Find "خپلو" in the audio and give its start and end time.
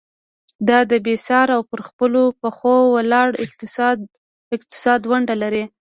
1.89-2.23